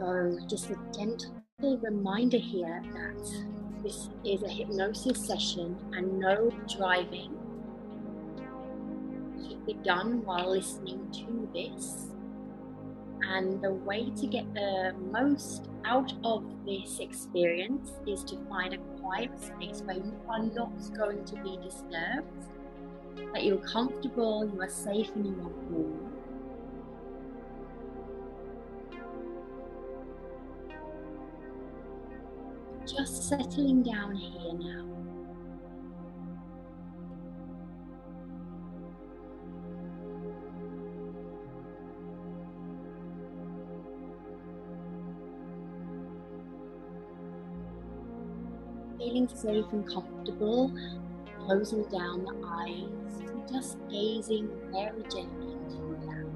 [0.00, 7.36] So, just a gentle reminder here that this is a hypnosis session and no driving
[9.46, 12.08] should be done while listening to this.
[13.22, 18.78] And the way to get the most out of this experience is to find a
[19.00, 22.46] quiet space where you are not going to be disturbed,
[23.32, 26.12] that you're comfortable, you are safe, and you are warm.
[32.86, 34.86] Just settling down here now.
[48.98, 50.72] Feeling safe and comfortable,
[51.50, 56.26] closing down the eyes, just gazing very gently into lap.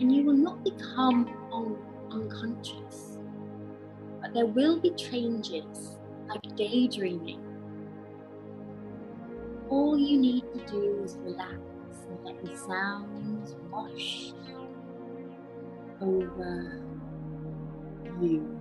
[0.00, 1.78] and you will not become un-
[2.10, 3.18] unconscious.
[4.20, 7.42] But there will be changes, like daydreaming.
[9.70, 11.69] All you need to do is relax
[12.10, 14.32] and let the sounds wash
[16.00, 16.82] over
[18.20, 18.58] you.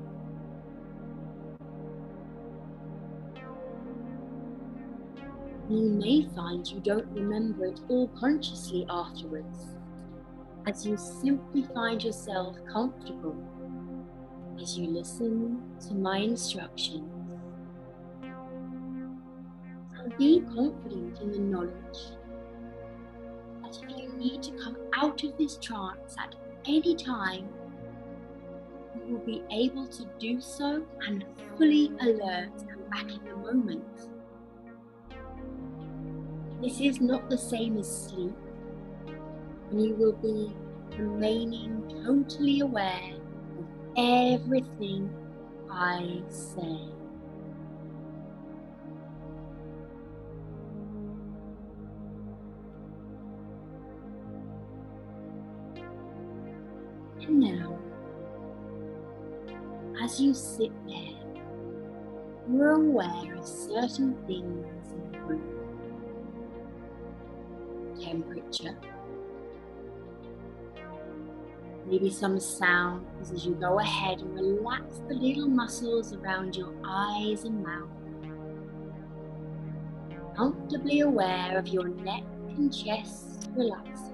[5.70, 9.76] You may find you don't remember it all consciously afterwards
[10.66, 13.36] as you simply find yourself comfortable
[14.62, 17.34] as you listen to my instructions.
[19.98, 22.19] And be confident in the knowledge that
[24.20, 26.36] need to come out of this trance at
[26.68, 27.48] any time,
[28.96, 31.26] you will be able to do so and
[31.58, 34.10] fully alert and back in the moment.
[36.62, 38.36] This is not the same as sleep
[39.72, 40.54] and you will be
[40.98, 43.14] remaining totally aware
[43.56, 45.10] of everything
[45.72, 46.99] I say.
[57.30, 57.78] And now,
[60.04, 61.14] as you sit there,
[62.52, 65.44] you're aware of certain things in the room.
[68.02, 68.76] Temperature
[71.86, 77.46] maybe some sounds as you go ahead and relax the little muscles around your eyes
[77.46, 77.90] and mouth.
[80.36, 84.09] Comfortably aware of your neck and chest relaxing.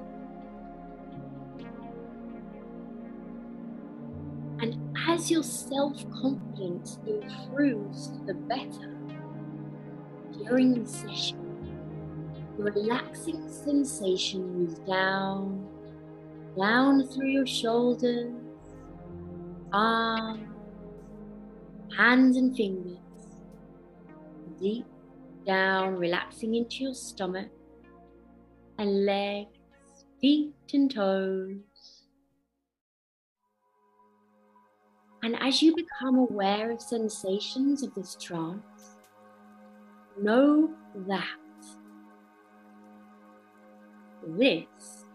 [5.15, 8.93] As your self confidence improves the better
[10.43, 11.39] during the session,
[12.57, 15.65] the relaxing sensation moves down
[16.59, 18.33] down through your shoulders,
[19.71, 20.49] arms,
[21.97, 22.97] hands and fingers,
[24.59, 24.85] deep
[25.45, 27.49] down, relaxing into your stomach
[28.79, 29.49] and legs,
[30.19, 31.74] feet and toes.
[35.23, 38.95] And as you become aware of sensations of this trance,
[40.21, 40.71] know
[41.07, 41.25] that
[44.27, 45.05] this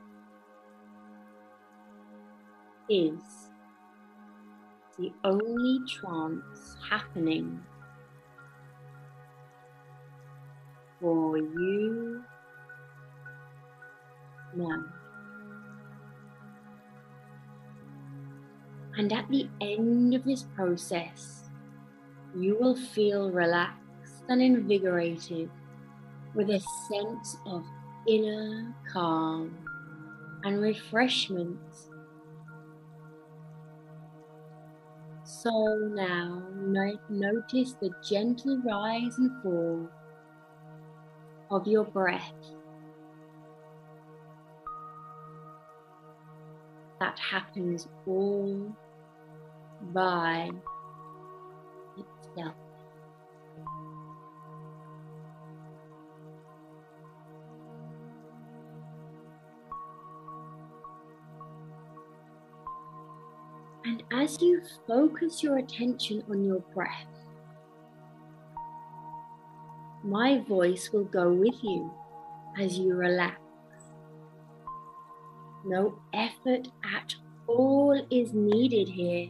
[2.89, 3.51] is
[4.99, 7.61] the only trance happening
[11.01, 12.23] for you
[14.55, 15.00] now.
[18.97, 21.51] And at the end of this process,
[22.37, 25.51] you will feel relaxed and invigorated
[26.35, 27.65] with a sense of
[28.09, 29.57] inner calm
[30.45, 31.59] and refreshment
[35.43, 36.43] So now
[37.09, 39.89] notice the gentle rise and fall
[41.51, 42.35] of your breath.
[47.01, 48.77] That happens all
[49.95, 50.51] by
[51.97, 52.55] itself.
[63.87, 67.07] And as you focus your attention on your breath,
[70.05, 71.91] my voice will go with you
[72.59, 73.40] as you relax.
[75.71, 77.15] No effort at
[77.47, 79.29] all is needed here.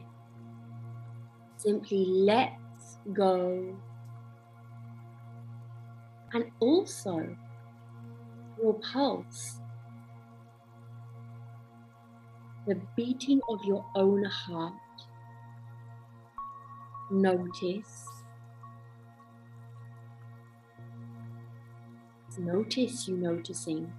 [1.58, 3.76] Simply let's go.
[6.32, 7.36] And also
[8.58, 9.60] your pulse,
[12.66, 14.72] the beating of your own heart.
[17.10, 18.06] Notice.
[22.38, 23.92] Notice you noticing.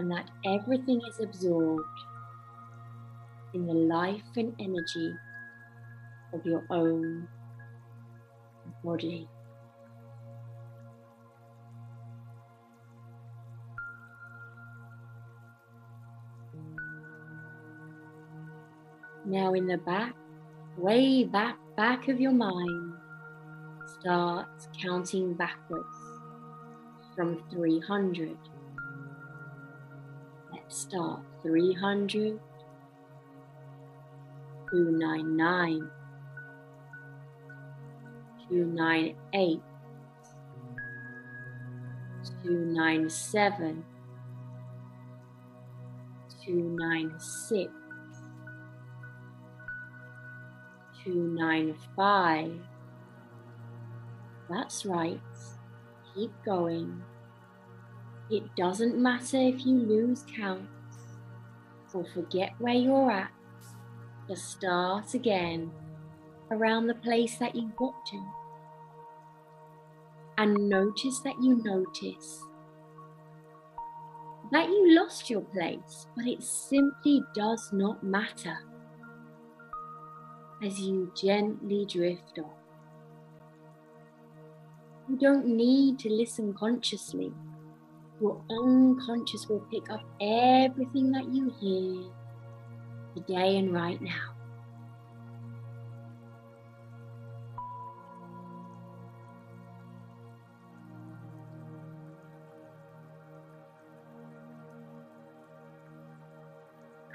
[0.00, 1.84] And that everything is absorbed
[3.52, 5.12] in the life and energy
[6.32, 7.28] of your own
[8.82, 9.28] body.
[19.26, 20.14] Now, in the back,
[20.78, 22.94] way back, back of your mind,
[24.00, 24.48] start
[24.82, 25.98] counting backwards
[27.14, 28.38] from 300
[30.70, 32.38] start 300
[34.70, 35.90] 299
[38.48, 39.60] 298
[42.42, 43.84] 297
[46.44, 47.72] 296
[51.04, 52.60] 295
[54.50, 55.20] that's right.
[56.12, 57.02] Keep going
[58.30, 60.68] it doesn't matter if you lose count
[61.92, 63.32] or forget where you're at.
[64.28, 65.72] Just start again
[66.50, 68.32] around the place that you got to.
[70.38, 72.44] And notice that you notice
[74.52, 78.58] that you lost your place, but it simply does not matter
[80.62, 82.52] as you gently drift off.
[85.08, 87.32] You don't need to listen consciously
[88.20, 92.04] your unconscious will pick up everything that you hear
[93.14, 94.34] today and right now.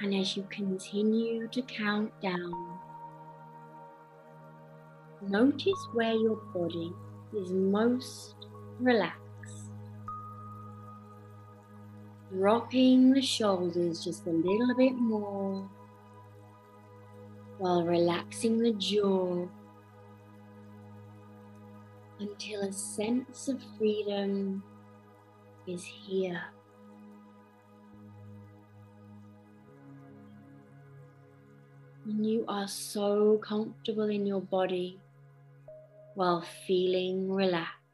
[0.02, 2.80] And as you continue to count down,
[5.22, 6.92] notice where your body
[7.34, 8.36] is most
[8.80, 9.25] relaxed.
[12.36, 15.70] Dropping the shoulders just a little bit more
[17.58, 19.48] while relaxing the jaw
[22.20, 24.62] until a sense of freedom
[25.66, 26.42] is here.
[32.06, 35.00] You are so comfortable in your body
[36.16, 37.85] while feeling relaxed.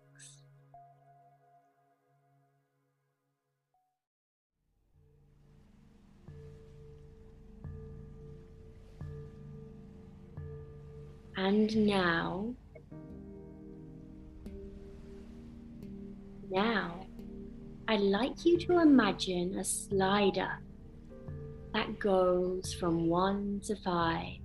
[11.44, 12.54] And now,
[16.52, 17.08] now,
[17.88, 20.60] I'd like you to imagine a slider
[21.74, 24.38] that goes from one to five.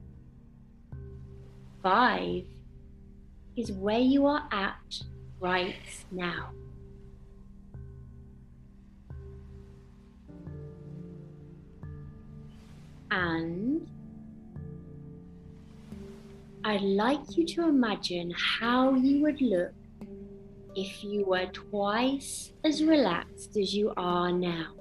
[1.82, 2.44] Five
[3.58, 4.98] is where you are at
[5.38, 5.74] right
[6.10, 6.48] now.
[13.10, 13.86] And
[16.66, 19.72] I'd like you to imagine how you would look
[20.74, 24.72] if you were twice as relaxed as you are now.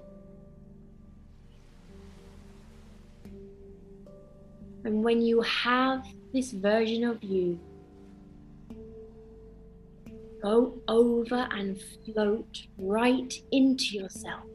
[4.84, 7.60] And when you have this version of you,
[10.42, 14.50] go over and float right into yourself,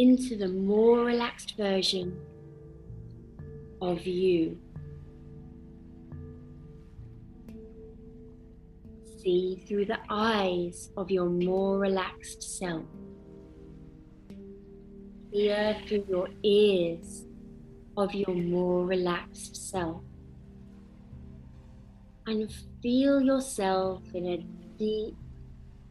[0.00, 2.18] into the more relaxed version
[3.80, 4.58] of you.
[9.24, 12.84] See through the eyes of your more relaxed self.
[15.32, 17.24] Hear through your ears
[17.96, 20.02] of your more relaxed self.
[22.26, 22.52] And
[22.82, 24.38] feel yourself in a
[24.78, 25.16] deep,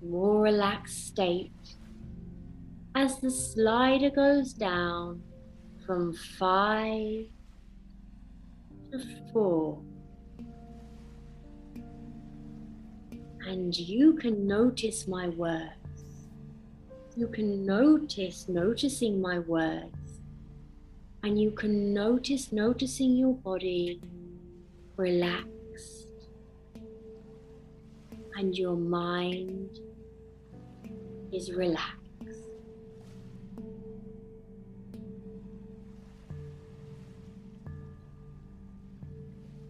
[0.02, 1.52] more relaxed state
[2.96, 5.22] as the slider goes down
[5.86, 7.26] from five
[8.92, 9.00] to
[9.32, 9.82] four.
[13.46, 16.30] And you can notice my words.
[17.16, 20.22] You can notice noticing my words,
[21.24, 24.02] and you can notice noticing your body
[24.96, 26.08] relaxed
[28.36, 29.80] and your mind
[31.32, 32.00] is relaxed.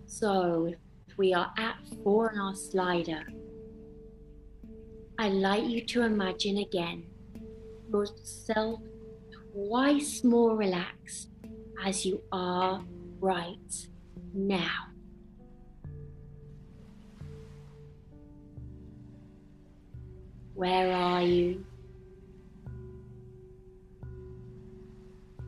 [0.05, 0.73] So
[1.07, 3.23] if we are at four on our slider,
[5.19, 7.05] I'd like you to imagine again
[7.91, 8.79] yourself
[9.53, 11.29] twice more relaxed
[11.85, 12.83] as you are
[13.19, 13.87] right
[14.33, 14.87] now.
[20.55, 21.63] Where are you?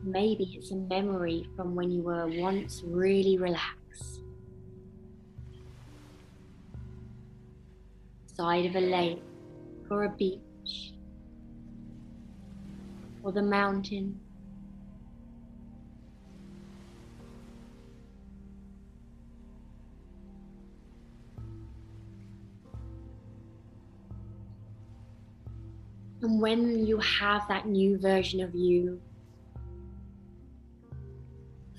[0.04, 4.20] Maybe it's a memory from when you were once really relaxed.
[8.26, 9.22] Side of a lake
[9.90, 10.94] or a beach
[13.22, 14.20] or the mountain.
[26.22, 29.00] And when you have that new version of you,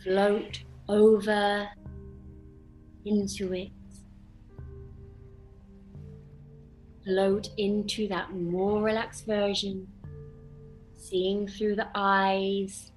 [0.04, 1.68] float over
[3.06, 3.72] into it.
[7.08, 9.88] Float into that more relaxed version,
[10.98, 12.92] seeing through the eyes,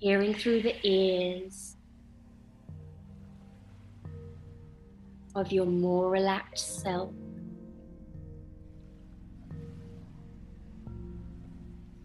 [0.00, 1.76] hearing through the ears
[5.36, 7.12] of your more relaxed self.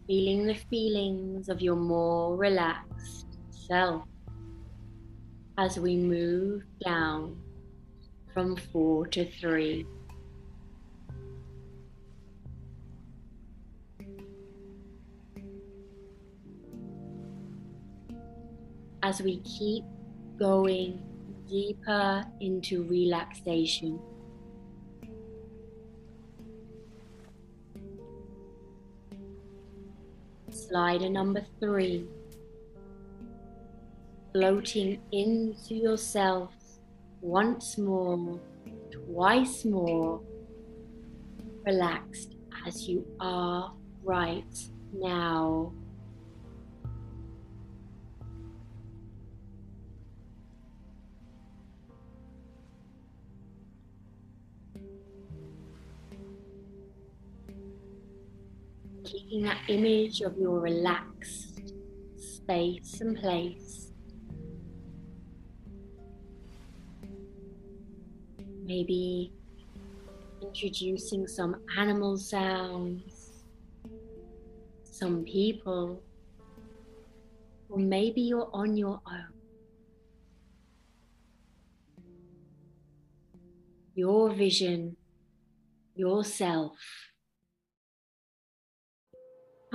[0.08, 4.04] feeling the feelings of your more relaxed self
[5.58, 7.36] as we move down
[8.34, 9.84] from four to three.
[19.06, 19.84] As we keep
[20.40, 21.00] going
[21.48, 24.00] deeper into relaxation.
[30.50, 32.08] Slider number three.
[34.34, 36.50] Floating into yourself
[37.22, 38.40] once more,
[38.90, 40.20] twice more,
[41.64, 42.34] relaxed
[42.66, 43.72] as you are
[44.04, 44.58] right
[44.92, 45.72] now.
[59.06, 61.74] Keeping that image of your relaxed
[62.18, 63.92] space and place.
[68.64, 69.32] Maybe
[70.42, 73.44] introducing some animal sounds,
[74.84, 76.02] some people,
[77.70, 79.34] or maybe you're on your own.
[83.94, 84.98] Your vision,
[85.96, 86.78] yourself.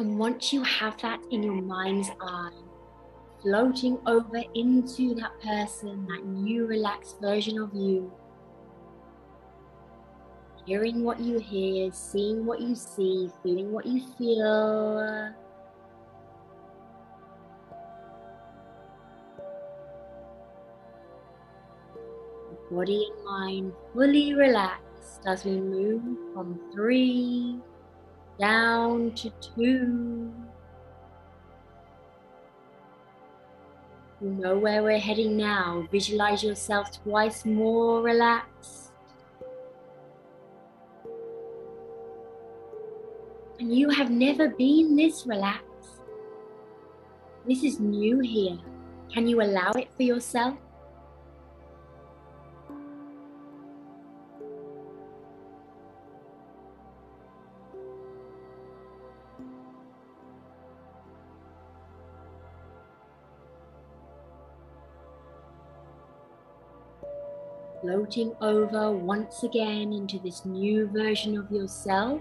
[0.00, 2.52] And once you have that in your mind's eye,
[3.42, 8.10] floating over into that person, that new relaxed version of you,
[10.64, 15.34] hearing what you hear, seeing what you see, feeling what you feel.
[22.70, 27.60] Body and mind fully relaxed as we move from three
[28.40, 30.32] down to two.
[34.20, 35.86] You know where we're heading now.
[35.92, 38.92] Visualize yourself twice more relaxed.
[43.58, 46.00] And you have never been this relaxed.
[47.46, 48.58] This is new here.
[49.12, 50.56] Can you allow it for yourself?
[68.10, 72.20] Floating over once again into this new version of yourself.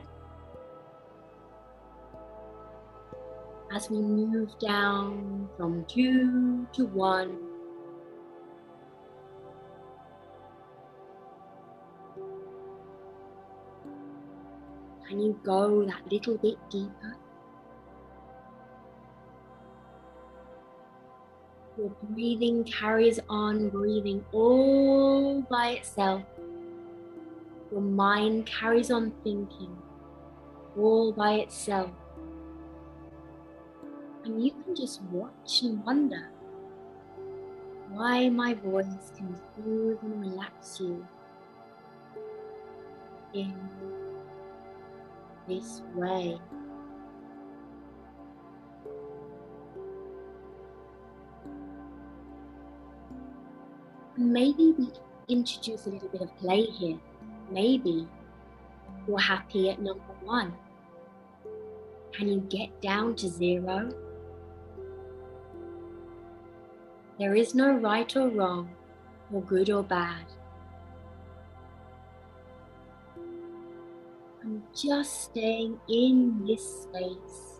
[3.74, 7.38] As we move down from two to one,
[15.10, 17.16] and you go that little bit deeper.
[21.78, 26.24] Your breathing carries on, breathing all by itself.
[27.72, 29.78] Your mind carries on thinking
[30.78, 31.92] all by itself.
[34.26, 36.30] And you can just watch and wonder
[37.90, 41.06] why my voice can soothe and relax you.
[43.34, 43.56] In
[45.48, 46.40] this way.
[54.20, 54.92] Maybe we
[55.30, 57.00] introduce a little bit of play here.
[57.50, 58.06] Maybe
[59.08, 60.54] you're happy at number one.
[62.12, 63.94] Can you get down to zero?
[67.18, 68.70] There is no right or wrong,
[69.32, 70.26] or good or bad.
[74.44, 77.59] I'm just staying in this space.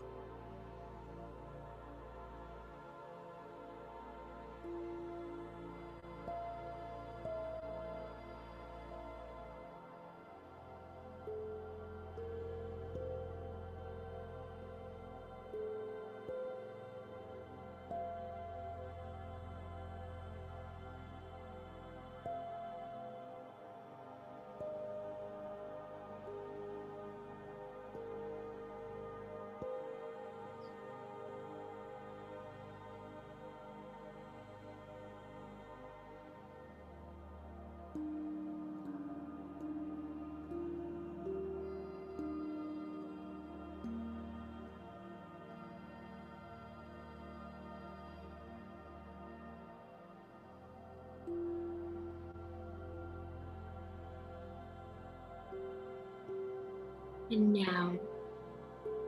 [57.30, 57.92] And now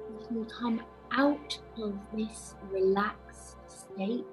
[0.09, 4.25] you can come out of this relaxed state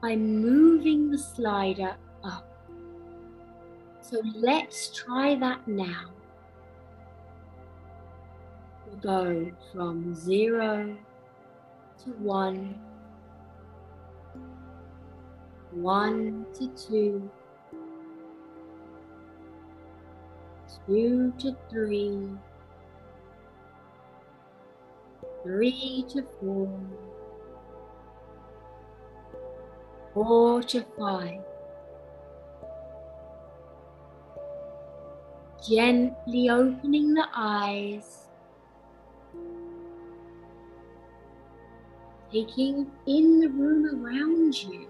[0.00, 2.48] by moving the slider up.
[4.00, 6.10] So let's try that now.
[8.86, 10.96] We'll go from zero
[12.04, 12.78] to one,
[15.72, 17.28] one to two,
[20.86, 22.28] two to three,
[25.42, 26.80] three to four,
[30.14, 31.40] four to five.
[35.68, 38.26] Gently opening the eyes,
[42.32, 44.86] taking in the room around you.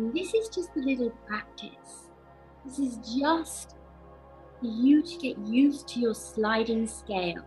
[0.00, 2.08] And this is just a little practice.
[2.64, 3.76] This is just
[4.58, 7.44] for you to get used to your sliding scale.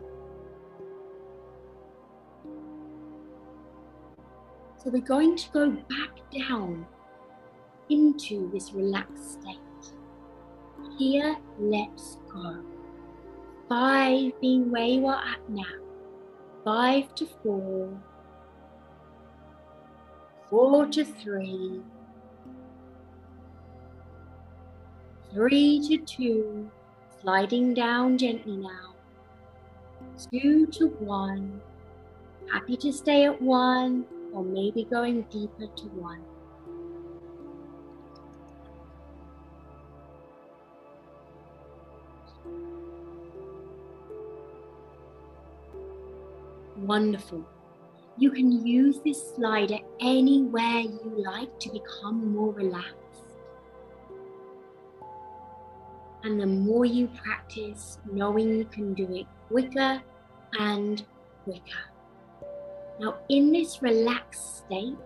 [4.78, 6.12] So we're going to go back
[6.48, 6.86] down
[7.90, 9.96] into this relaxed state.
[11.00, 12.64] Here, let's go.
[13.68, 15.64] Five being where you are at now.
[16.64, 18.00] Five to four.
[20.52, 21.82] Four to three.
[25.34, 26.70] Three to two,
[27.20, 28.94] sliding down gently now,
[30.32, 31.60] two to one,
[32.52, 36.22] happy to stay at one, or maybe going deeper to one.
[46.78, 47.44] Wonderful.
[48.18, 53.03] You can use this slider anywhere you like to become more relaxed.
[56.24, 60.02] And the more you practice, knowing you can do it quicker
[60.60, 61.06] and
[61.44, 61.84] quicker.
[63.00, 64.98] Now, in this relaxed state,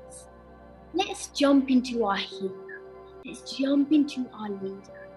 [0.93, 2.82] let's jump into our healer.
[3.25, 5.08] Let's jump into our leader.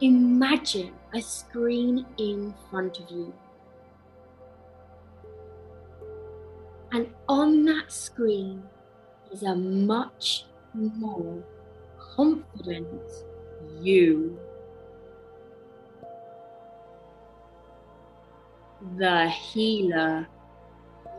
[0.00, 3.32] Imagine a screen in front of you.
[6.92, 8.62] And on that screen
[9.32, 10.44] is a much
[10.74, 11.42] more
[11.98, 13.00] confident
[13.80, 14.38] you.
[18.96, 20.28] The healer,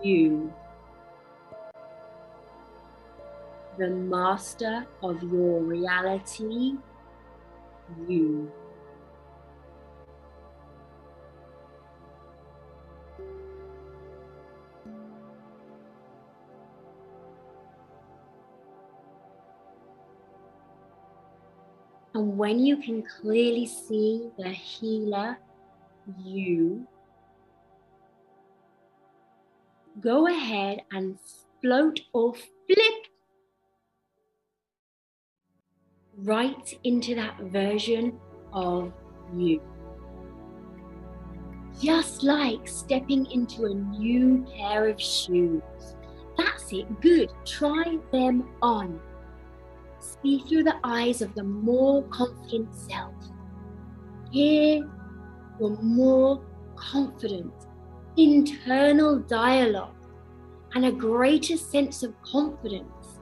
[0.03, 0.53] you.
[3.77, 6.75] The master of your reality,
[8.07, 8.51] you.
[22.13, 25.37] And when you can clearly see the healer,
[26.23, 26.87] you,
[30.01, 31.17] go ahead and
[31.61, 33.07] float or flip
[36.17, 38.19] right into that version
[38.53, 38.93] of
[39.33, 39.61] you.
[41.81, 45.61] Just like stepping into a new pair of shoes.
[46.37, 47.29] That's it, good.
[47.45, 48.99] Try them on.
[49.99, 53.13] See through the eyes of the more confident self.
[54.31, 54.89] Hear
[55.59, 56.41] your more
[56.75, 57.53] confident
[58.17, 59.95] internal dialogue
[60.73, 63.19] and a greater sense of confidence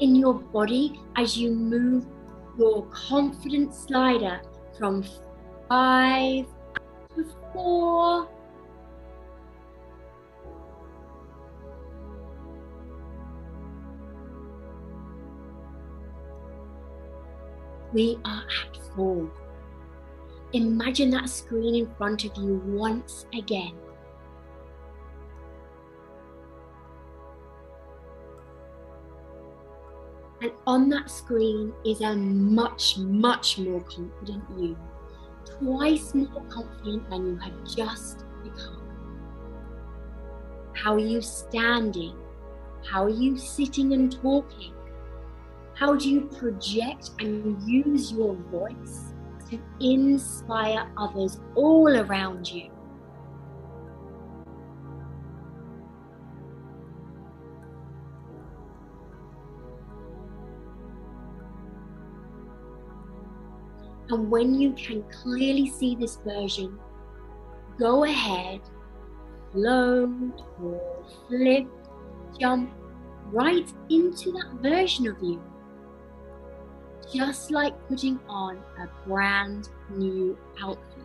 [0.00, 2.06] in your body as you move
[2.58, 4.40] your confidence slider
[4.78, 5.04] from
[5.68, 6.46] five
[7.14, 8.28] to four
[17.92, 19.30] we are at four.
[20.52, 23.74] Imagine that screen in front of you once again.
[30.40, 34.76] And on that screen is a much, much more confident you.
[35.58, 38.82] Twice more confident than you have just become.
[40.74, 42.16] How are you standing?
[42.88, 44.74] How are you sitting and talking?
[45.74, 49.12] How do you project and use your voice
[49.50, 52.70] to inspire others all around you?
[64.10, 66.78] And when you can clearly see this version,
[67.78, 68.60] go ahead,
[69.52, 71.66] float or flip,
[72.38, 72.72] jump
[73.30, 75.42] right into that version of you
[77.12, 81.04] just like putting on a brand new outfit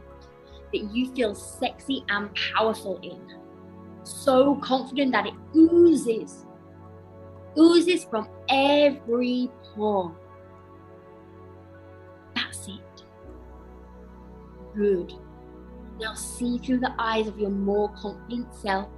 [0.73, 3.21] that you feel sexy and powerful in.
[4.03, 6.45] So confident that it oozes,
[7.57, 10.15] oozes from every pore.
[14.75, 15.13] Good.
[15.99, 18.89] Now see through the eyes of your more confident self.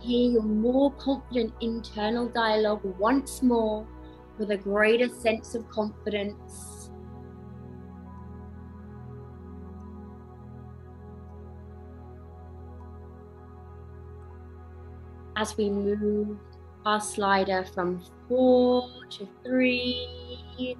[0.00, 3.86] Hear your more confident internal dialogue once more
[4.38, 6.90] with a greater sense of confidence.
[15.36, 16.38] As we move
[16.86, 20.76] our slider from four to three.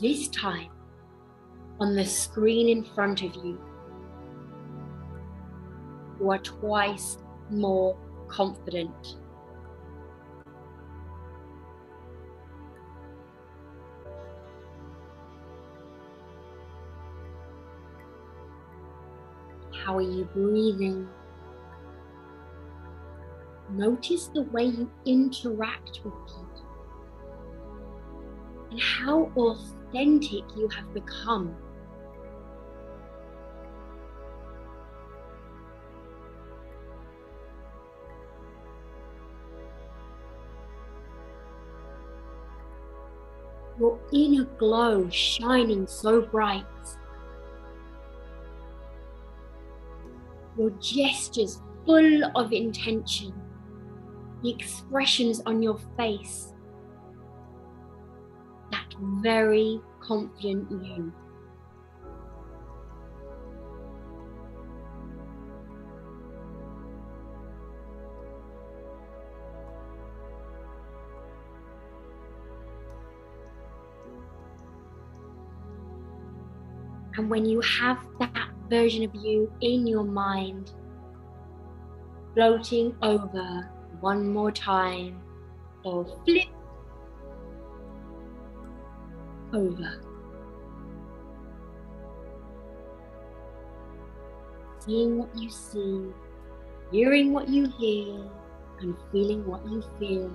[0.00, 0.70] This time,
[1.78, 3.60] on the screen in front of you,
[6.18, 7.18] you are twice
[7.50, 7.94] more
[8.26, 9.16] confident.
[19.84, 21.06] How are you breathing?
[23.70, 26.52] Notice the way you interact with people
[28.70, 29.30] and how
[29.92, 31.54] authentic you have become.
[43.80, 46.64] your inner glow shining so bright.
[50.56, 53.32] Your gestures full of intention,
[54.42, 56.51] the expressions on your face,
[59.02, 61.12] very confident you.
[77.16, 80.72] And when you have that version of you in your mind,
[82.34, 85.20] floating over one more time,
[85.84, 86.48] or flip
[89.52, 90.00] over.
[94.80, 96.06] Seeing what you see,
[96.90, 98.28] hearing what you hear,
[98.80, 100.30] and feeling what you feel.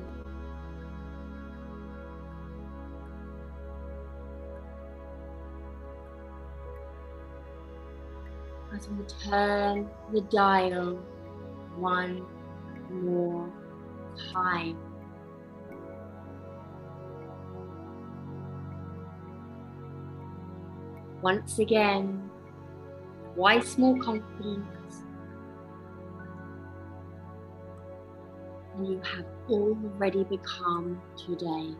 [8.77, 10.95] as we turn the dial
[11.77, 12.25] one
[12.89, 13.51] more
[14.33, 14.86] time.
[21.21, 22.29] Once again,
[23.33, 25.03] twice more confidence.
[28.75, 31.75] And you have already become today.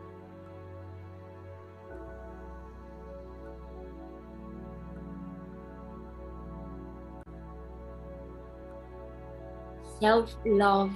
[10.00, 10.92] self love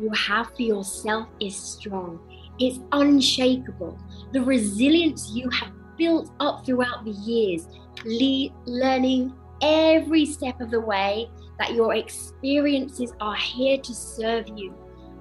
[0.00, 2.18] you have for yourself is strong,
[2.58, 3.98] it's unshakable.
[4.32, 7.66] The resilience you have built up throughout the years,
[8.04, 14.74] le- learning every step of the way that your experiences are here to serve you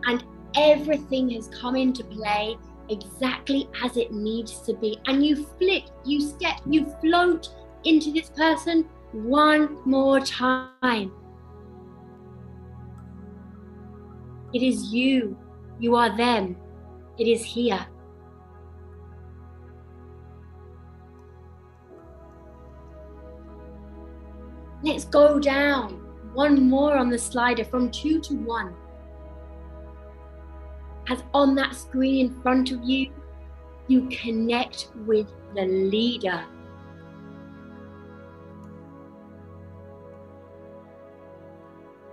[0.06, 0.24] and
[0.56, 2.58] everything has come into play
[2.90, 4.98] exactly as it needs to be.
[5.08, 7.48] And you flip, you step, you float
[7.86, 11.12] into this person one more time.
[14.54, 15.38] It is you,
[15.80, 16.58] you are them,
[17.18, 17.86] it is here.
[24.84, 26.02] Let's go down.
[26.34, 28.74] One more on the slider from two to one.
[31.08, 33.12] As on that screen in front of you,
[33.88, 36.46] you connect with the leader.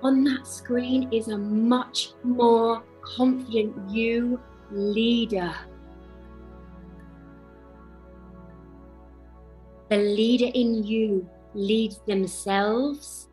[0.03, 5.55] On that screen is a much more confident you leader.
[9.89, 11.29] The leader in you
[11.59, 13.29] leads themselves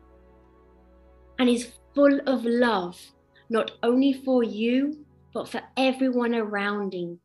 [1.38, 3.00] and is full of love,
[3.48, 7.18] not only for you, but for everyone around you,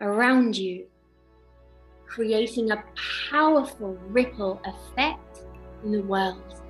[0.00, 0.86] around you,
[2.06, 2.84] creating a
[3.30, 5.44] powerful ripple effect
[5.84, 6.60] in the world.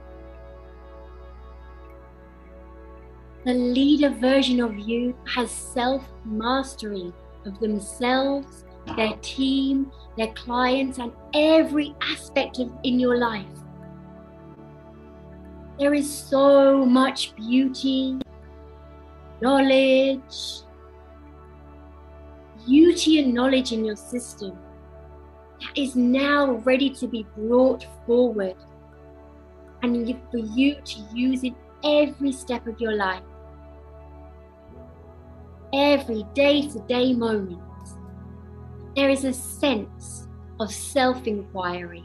[3.45, 7.12] The leader version of you has self mastery
[7.45, 8.64] of themselves,
[8.97, 13.62] their team, their clients, and every aspect of in your life.
[15.83, 18.16] There is so much beauty,
[19.40, 20.62] knowledge,
[22.64, 24.57] beauty and knowledge in your system
[25.61, 28.55] that is now ready to be brought forward.
[29.83, 33.25] And for you to use in every step of your life.
[35.73, 37.61] Every day to day moment,
[38.95, 40.29] there is a sense
[40.61, 42.05] of self inquiry,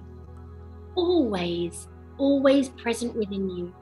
[0.95, 1.87] always
[2.17, 3.73] always present within you.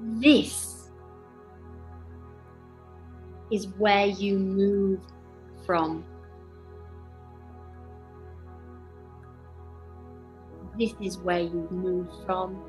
[0.00, 0.90] This
[3.50, 5.00] is where you move
[5.64, 6.04] from.
[10.78, 12.60] This is where you move from.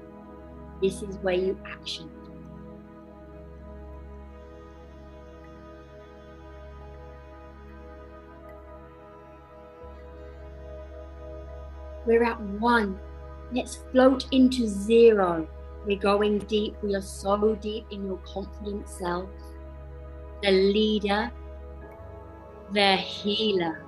[0.81, 2.09] This is where you action.
[12.05, 12.99] We're at one
[13.51, 15.47] Let's float into zero.
[15.85, 16.75] We're going deep.
[16.81, 19.29] We are so deep in your confident self.
[20.41, 21.31] The leader,
[22.73, 23.84] the healer.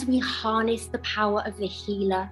[0.00, 2.30] As we harness the power of the healer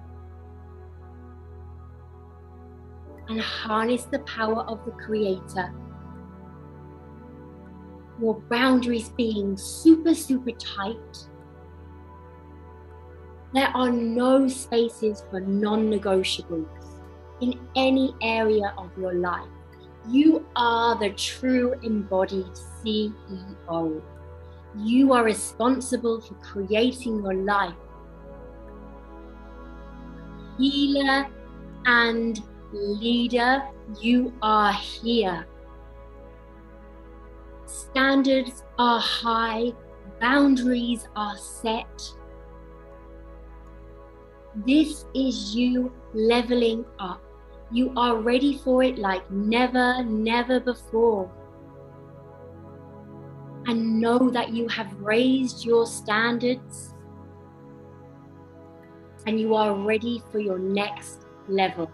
[3.27, 5.71] and harness the power of the creator,
[8.19, 11.27] your boundaries being super, super tight,
[13.53, 16.65] there are no spaces for non negotiables
[17.41, 19.47] in any area of your life.
[20.07, 22.47] You are the true embodied
[22.83, 24.01] CEO.
[24.77, 27.73] You are responsible for creating your life.
[30.57, 31.27] Healer
[31.85, 33.63] and leader,
[33.99, 35.47] you are here.
[37.65, 39.73] Standards are high,
[40.19, 42.11] boundaries are set.
[44.67, 47.21] This is you leveling up.
[47.71, 51.31] You are ready for it like never, never before
[53.69, 56.95] and know that you have raised your standards
[59.27, 61.91] and you are ready for your next level.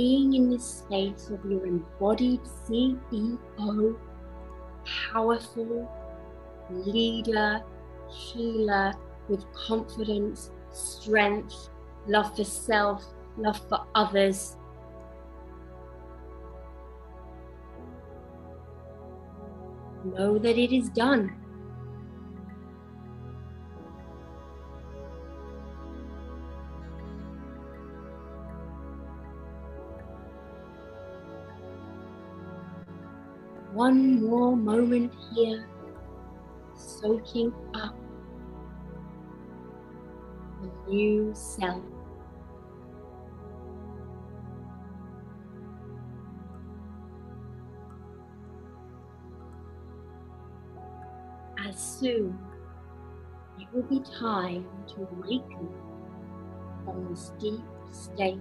[0.00, 3.98] being in this space of your embodied CEO,
[5.12, 5.86] powerful
[6.70, 7.62] leader,
[8.08, 8.94] healer
[9.28, 11.68] with confidence, strength,
[12.06, 13.04] love for self,
[13.36, 14.56] love for others.
[20.02, 21.39] Know that it is done.
[33.90, 35.66] One more moment here,
[36.76, 37.96] soaking up
[40.62, 41.82] the new self.
[51.68, 52.38] as soon
[53.58, 55.68] it will be time to awaken
[56.84, 58.38] from this deep state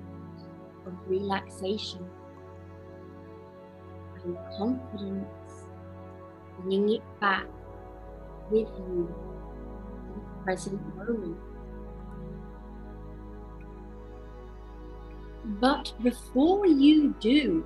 [0.85, 2.07] of relaxation
[4.23, 5.38] and confidence,
[6.61, 7.45] bringing it back
[8.49, 9.13] with you
[10.07, 11.37] in the present moment.
[15.61, 17.65] But before you do,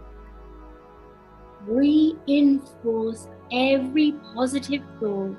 [1.66, 5.38] reinforce every positive thought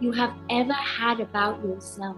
[0.00, 2.16] you have ever had about yourself.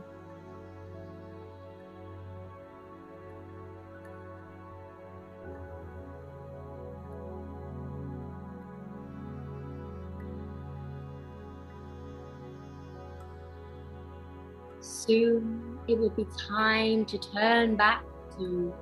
[15.07, 18.05] Soon it will be time to turn back
[18.39, 18.75] to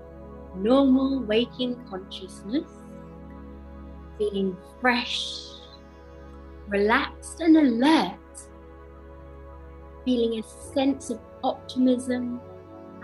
[0.56, 2.70] normal waking consciousness,
[4.18, 5.48] feeling fresh,
[6.68, 8.18] relaxed, and alert
[10.04, 12.40] feeling a sense of optimism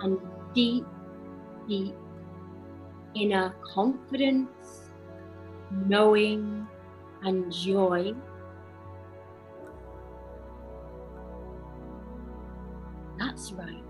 [0.02, 0.18] and
[0.54, 0.84] deep,
[1.68, 1.94] deep
[3.14, 4.90] inner confidence,
[5.86, 6.66] knowing,
[7.22, 8.12] and joy.
[13.30, 13.84] That's right.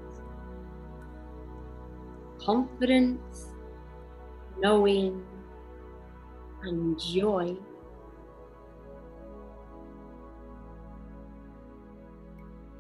[2.39, 3.49] Confidence,
[4.59, 5.25] knowing,
[6.63, 7.57] and joy.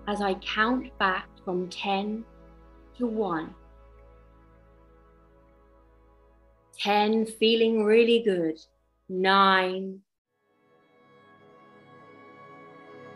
[0.06, 2.24] as I count back from 10
[2.98, 3.54] to 1.
[6.76, 8.58] 10, feeling really good.
[9.08, 10.00] 9,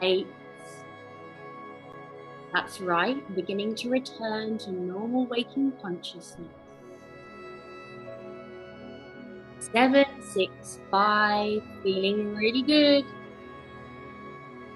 [0.03, 0.27] 8,
[2.55, 6.47] that's right, beginning to return to normal waking consciousness.
[9.59, 13.05] Seven, six, five, feeling really good.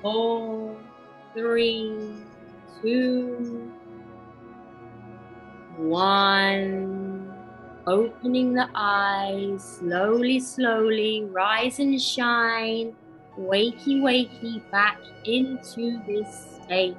[0.02, 0.76] Four,
[1.34, 2.14] three,
[2.82, 3.70] two,
[5.76, 7.32] one.
[7.86, 12.96] Opening the eyes, slowly, slowly, rise and shine.
[13.38, 16.96] Wakey, wakey, back into this state.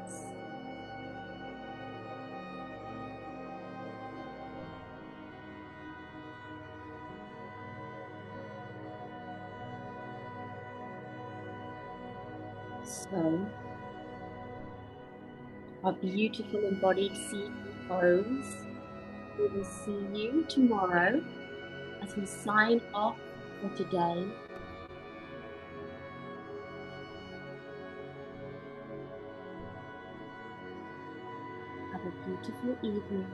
[13.12, 13.43] Our
[15.93, 18.45] beautiful embodied CEOs.
[19.39, 21.24] We will see you tomorrow
[22.04, 23.17] as we sign off
[23.62, 24.28] for today.
[31.91, 33.28] Have a beautiful evening.